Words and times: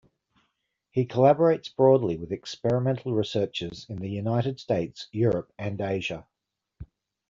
He 0.89 1.05
collaborates 1.05 1.75
broadly 1.75 2.17
with 2.17 2.31
experimental 2.31 3.13
researchers 3.13 3.85
in 3.87 3.97
the 3.97 4.09
United 4.09 4.59
States, 4.59 5.07
Europe 5.11 5.53
and 5.59 5.79
Asia. 5.79 6.25